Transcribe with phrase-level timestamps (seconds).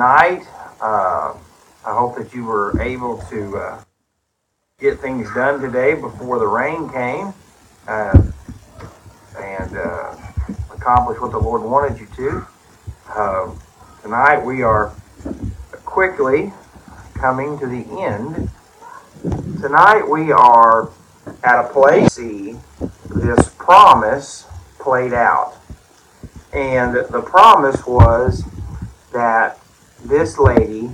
[0.00, 0.46] tonight.
[0.80, 1.34] Uh,
[1.84, 3.84] I hope that you were able to uh,
[4.78, 7.34] get things done today before the rain came
[7.86, 8.18] uh,
[9.38, 10.16] and uh,
[10.72, 12.46] accomplish what the Lord wanted you to.
[13.10, 13.54] Uh,
[14.00, 14.90] tonight we are
[15.84, 16.50] quickly
[17.12, 18.48] coming to the end.
[19.60, 20.88] Tonight we are
[21.44, 24.46] at a place this promise
[24.78, 25.56] played out.
[26.54, 28.44] And the promise was
[29.12, 29.60] that
[30.04, 30.90] this lady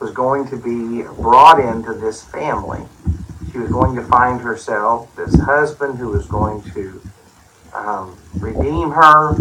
[0.00, 2.82] was going to be brought into this family.
[3.50, 7.02] She was going to find herself this husband who was going to
[7.74, 9.36] um, redeem her.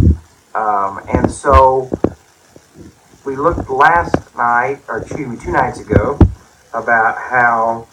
[0.54, 1.90] Um, and so
[3.26, 6.20] we looked last night, or excuse me, two nights ago,
[6.74, 7.88] about how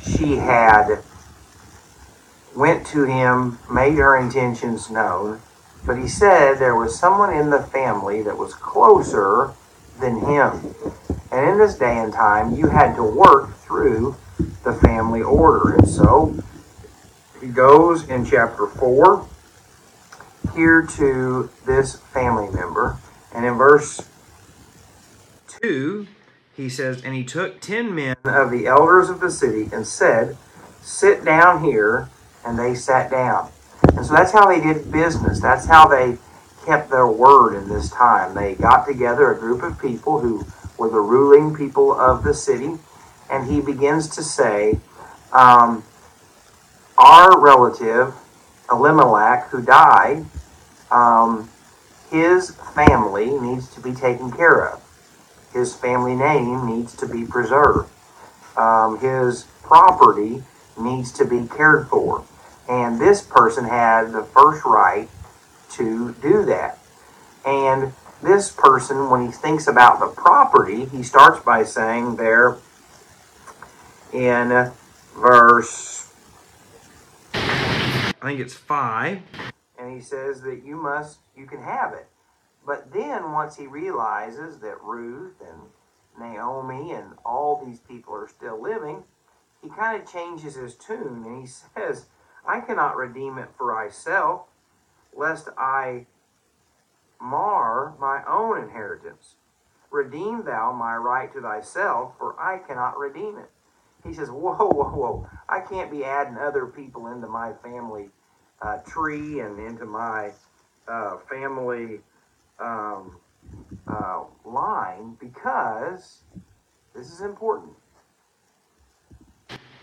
[0.00, 1.02] she had
[2.56, 5.40] went to him, made her intentions known,
[5.86, 9.54] but he said there was someone in the family that was closer
[10.02, 10.74] than him.
[11.30, 14.16] And in this day and time, you had to work through
[14.64, 15.74] the family order.
[15.74, 16.36] And so
[17.40, 19.26] he goes in chapter 4
[20.54, 22.98] here to this family member.
[23.34, 24.06] And in verse
[25.62, 26.06] 2,
[26.54, 30.36] he says, And he took ten men of the elders of the city and said,
[30.82, 32.10] Sit down here.
[32.44, 33.50] And they sat down.
[33.96, 35.40] And so that's how they did business.
[35.40, 36.18] That's how they
[36.64, 38.34] kept their word in this time.
[38.34, 40.46] They got together a group of people who
[40.78, 42.78] were the ruling people of the city.
[43.30, 44.78] And he begins to say,
[45.32, 45.84] um,
[46.98, 48.14] Our relative,
[48.70, 50.26] Elimelech, who died,
[50.90, 51.48] um,
[52.10, 54.82] his family needs to be taken care of
[55.52, 57.90] his family name needs to be preserved.
[58.56, 60.42] Um, his property
[60.78, 62.24] needs to be cared for.
[62.68, 65.08] And this person had the first right
[65.72, 66.78] to do that.
[67.44, 67.92] And
[68.22, 72.56] this person, when he thinks about the property, he starts by saying there
[74.12, 74.70] in
[75.14, 76.12] verse,
[77.34, 79.22] I think it's 5,
[79.78, 82.06] and he says that you must, you can have it.
[82.64, 85.62] But then once he realizes that Ruth and
[86.16, 89.02] Naomi and all these people are still living,
[89.60, 92.06] he kind of changes his tune and he says,
[92.46, 94.42] I cannot redeem it for myself,
[95.14, 96.06] lest I
[97.20, 99.36] mar my own inheritance.
[99.90, 103.50] Redeem thou my right to thyself, for I cannot redeem it.
[104.06, 105.28] He says, Whoa, whoa, whoa.
[105.48, 108.08] I can't be adding other people into my family
[108.60, 110.30] uh, tree and into my
[110.88, 112.00] uh, family
[112.58, 113.16] um,
[113.88, 116.22] uh, line because
[116.94, 117.72] this is important.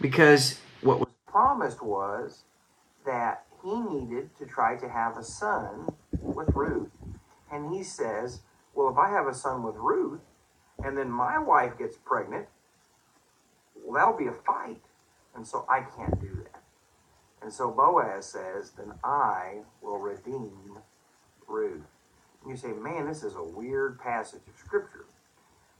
[0.01, 2.43] Because what was promised was
[3.05, 5.89] that he needed to try to have a son
[6.21, 6.91] with Ruth.
[7.51, 8.41] And he says,
[8.73, 10.21] Well, if I have a son with Ruth
[10.83, 12.47] and then my wife gets pregnant,
[13.75, 14.81] well, that'll be a fight.
[15.35, 16.61] And so I can't do that.
[17.41, 20.77] And so Boaz says, Then I will redeem
[21.47, 21.81] Ruth.
[22.47, 25.05] You say, man, this is a weird passage of Scripture.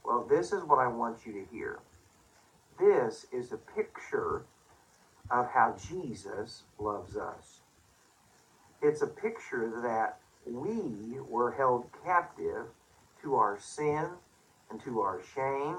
[0.03, 1.79] Well, this is what I want you to hear.
[2.79, 4.45] This is a picture
[5.29, 7.61] of how Jesus loves us.
[8.81, 12.67] It's a picture that we were held captive
[13.21, 14.07] to our sin
[14.71, 15.77] and to our shame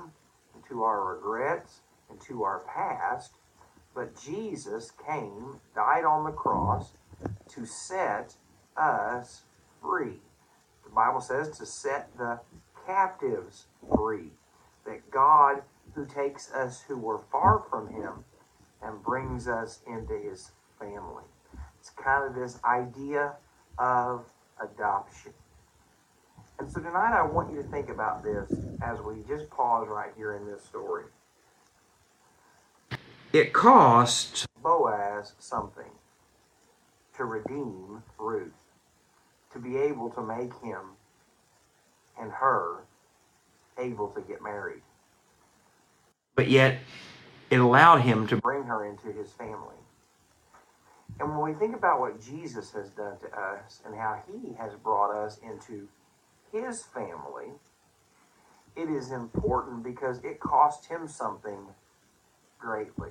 [0.55, 3.33] and to our regrets and to our past.
[3.95, 6.93] But Jesus came, died on the cross
[7.49, 8.35] to set
[8.77, 9.43] us
[9.83, 10.21] free.
[10.85, 12.41] The Bible says to set the
[12.87, 13.67] captives
[13.97, 14.33] free.
[14.87, 15.63] That God,
[15.95, 18.25] who takes us who were far from Him
[18.83, 21.25] and brings us into His family.
[21.81, 23.33] It's kind of this idea
[23.79, 24.27] of
[24.63, 25.33] adoption.
[26.59, 28.53] And so tonight I want you to think about this
[28.83, 31.05] as we just pause right here in this story.
[33.33, 35.93] It cost Boaz something
[37.17, 38.53] to redeem Ruth
[39.53, 40.97] to be able to make him
[42.21, 42.81] and her
[43.79, 44.83] able to get married.
[46.35, 46.79] But yet,
[47.49, 49.77] it allowed him to bring her into his family.
[51.21, 54.73] And when we think about what Jesus has done to us and how he has
[54.83, 55.87] brought us into
[56.51, 57.53] his family,
[58.75, 61.59] it is important because it cost him something
[62.59, 63.11] greatly.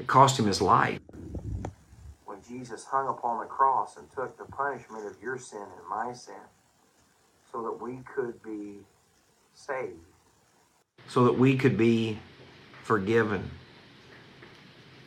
[0.00, 1.00] It cost him his life.
[2.24, 6.14] When Jesus hung upon the cross and took the punishment of your sin and my
[6.14, 6.34] sin
[7.52, 8.78] so that we could be
[9.52, 10.00] saved,
[11.08, 12.18] so that we could be
[12.82, 13.50] forgiven.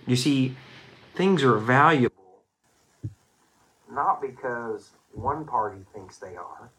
[0.05, 0.55] You see,
[1.17, 2.17] things are valuable
[3.97, 6.69] not because one party thinks they are.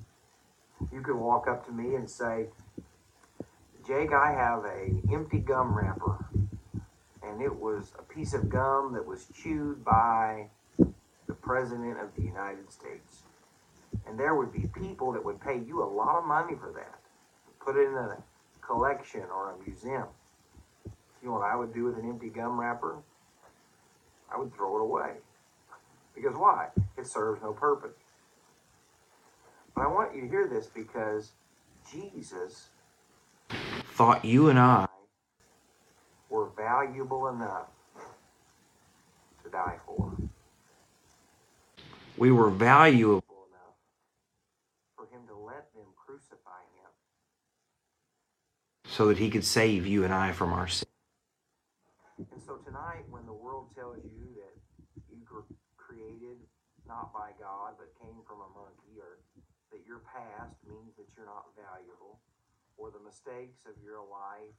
[0.93, 2.47] You could walk up to me and say,
[3.85, 6.25] Jake, I have a empty gum wrapper,
[7.23, 10.47] and it was a piece of gum that was chewed by
[10.79, 13.23] the President of the United States.
[14.07, 17.01] And there would be people that would pay you a lot of money for that.
[17.59, 18.23] Put it in a
[18.61, 20.07] collection or a museum.
[21.21, 22.99] You know what I would do with an empty gum wrapper?
[24.35, 25.13] I would throw it away.
[26.15, 26.69] Because why?
[26.97, 27.97] It serves no purpose.
[29.75, 31.33] But I want you to hear this because
[31.91, 32.69] Jesus
[33.95, 34.87] thought you and I
[36.29, 37.69] were valuable enough
[39.45, 40.13] to die for.
[42.17, 43.77] We were valuable enough
[44.97, 46.91] for him to let them crucify him
[48.85, 50.89] so that he could save you and I from our sin.
[52.19, 54.55] And so tonight, when the world tells you that
[55.07, 55.47] you were
[55.79, 56.43] created
[56.83, 59.23] not by God but came from a monkey, or
[59.71, 62.19] that your past means that you're not valuable,
[62.75, 64.57] or the mistakes of your life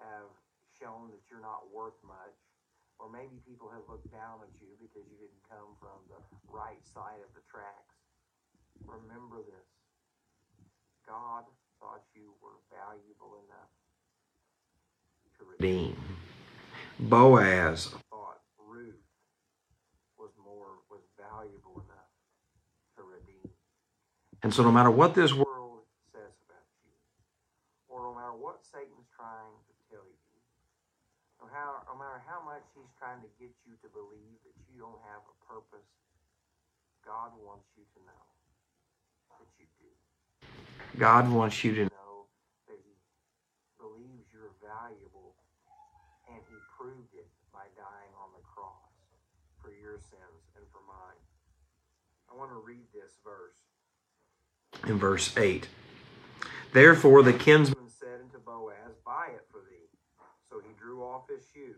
[0.00, 0.32] have
[0.72, 2.38] shown that you're not worth much,
[2.96, 6.80] or maybe people have looked down at you because you didn't come from the right
[6.86, 7.98] side of the tracks.
[8.88, 9.68] Remember this
[11.04, 11.44] God
[11.76, 13.72] thought you were valuable enough
[15.36, 15.98] to redeem.
[17.02, 19.02] Boaz thought Ruth
[20.14, 22.14] was more was valuable enough
[22.94, 23.50] to redeem.
[24.42, 25.82] And so no matter what this world
[26.14, 26.94] says about you,
[27.90, 30.14] or no matter what Satan's trying to tell you,
[31.42, 34.78] no, how, no matter how much he's trying to get you to believe that you
[34.78, 35.90] don't have a purpose,
[37.02, 38.26] God wants you to know
[39.42, 39.90] that you do.
[41.02, 42.30] God wants you to know
[42.70, 42.94] that he
[43.74, 45.34] believes you're valuable
[46.30, 48.88] and he proved it by dying on the cross
[49.60, 51.20] for your sins and for mine.
[52.32, 53.60] I want to read this verse
[54.88, 55.68] in verse 8.
[56.72, 59.82] Therefore the kinsman said unto Boaz, Buy it for thee
[60.48, 61.76] so he drew off his shoe.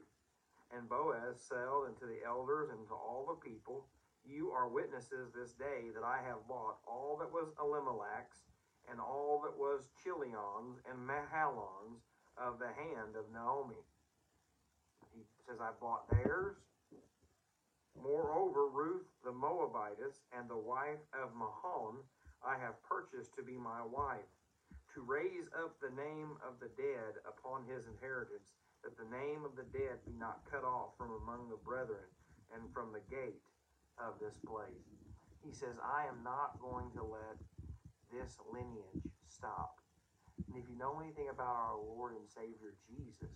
[0.70, 3.86] And Boaz said unto the elders and to all the people,
[4.24, 8.46] You are witnesses this day that I have bought all that was Elimelech's,
[8.90, 12.02] and all that was Chilion's and Mahlon's
[12.36, 13.82] of the hand of Naomi.
[15.14, 16.56] He says, I bought theirs.
[18.02, 19.32] Moreover, Ruth the
[19.74, 21.98] Moabitess and the wife of Mahlon
[22.46, 24.30] I have purchased to be my wife,
[24.94, 28.54] to raise up the name of the dead upon his inheritance,
[28.84, 32.06] that the name of the dead be not cut off from among the brethren
[32.54, 33.42] and from the gate
[33.98, 34.86] of this place.
[35.42, 37.40] He says, I am not going to let
[38.12, 39.80] this lineage stop.
[40.46, 43.34] And if you know anything about our Lord and Savior Jesus,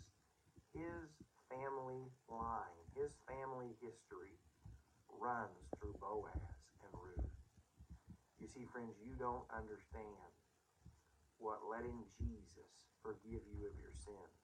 [0.76, 1.16] his
[1.48, 4.36] family line, his family history
[5.20, 6.52] runs through Boaz
[6.84, 7.30] and Ruth.
[8.40, 10.32] You see, friends, you don't understand
[11.38, 12.72] what letting Jesus
[13.02, 14.38] forgive you of your sins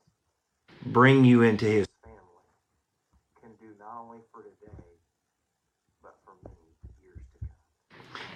[0.87, 2.21] bring you into his family
[3.41, 4.85] can do not only for today,
[6.03, 6.69] but for many
[7.01, 7.57] years to come.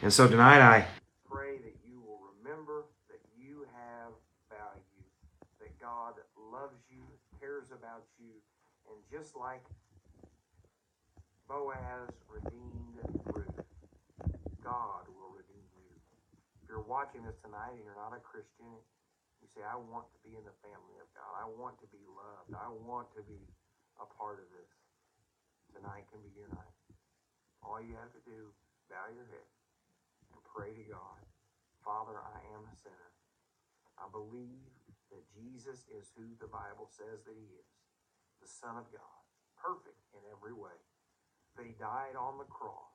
[0.02, 0.86] And so tonight I
[1.28, 4.12] pray that you will remember that you have
[4.48, 5.04] value,
[5.60, 7.04] that God loves you,
[7.40, 8.32] cares about you,
[8.88, 9.64] and just like
[11.48, 13.00] Boaz redeemed
[13.32, 13.64] Ruth,
[14.60, 15.96] God will redeem you.
[16.60, 18.68] If you're watching this tonight and you're not a Christian,
[19.40, 21.32] you say, I want to be in the family of God.
[21.40, 22.52] I want to be loved.
[22.52, 23.40] I want to be
[23.96, 24.68] a part of this.
[25.72, 26.76] Tonight can be your night.
[27.64, 28.52] All you have to do,
[28.92, 29.48] bow your head
[30.36, 31.24] and pray to God.
[31.80, 33.12] Father, I am a sinner.
[33.96, 34.68] I believe
[35.08, 37.72] that Jesus is who the Bible says that he is,
[38.44, 39.20] the Son of God,
[39.56, 40.76] perfect in every way,
[41.58, 42.94] that he died on the cross,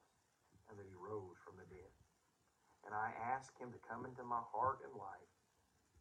[0.71, 1.91] and that he rose from the dead.
[2.87, 5.31] And I ask him to come into my heart and life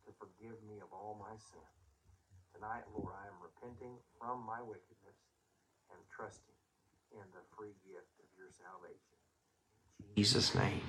[0.07, 1.67] to forgive me of all my sin.
[2.55, 5.19] Tonight, Lord, I am repenting from my wickedness
[5.91, 6.59] and trusting
[7.15, 9.19] in the free gift of your salvation.
[9.99, 10.87] In Jesus' name,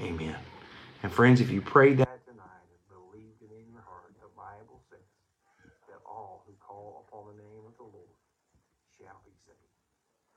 [0.00, 0.36] amen.
[1.02, 4.80] And friends, if you prayed that tonight and believed it in your heart, the Bible
[4.92, 5.08] says
[5.88, 8.16] that all who call upon the name of the Lord
[8.96, 9.31] shall be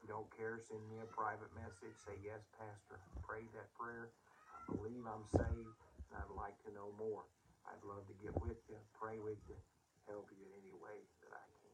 [0.05, 1.97] you don't care, send me a private message.
[1.97, 4.13] Say, yes, Pastor, I prayed that prayer.
[4.53, 7.25] I believe I'm saved, and I'd like to know more.
[7.65, 9.57] I'd love to get with you, pray with you,
[10.05, 10.93] help you in any way
[11.25, 11.73] that I can.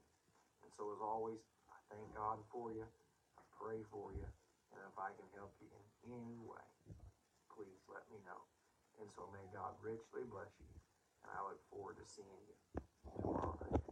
[0.63, 2.87] And so, as always, I thank God for you.
[3.35, 4.23] I pray for you.
[4.71, 6.67] And if I can help you in any way,
[7.51, 8.47] please let me know.
[9.03, 10.71] And so, may God richly bless you.
[11.27, 12.55] And I look forward to seeing you
[13.11, 13.90] tomorrow night.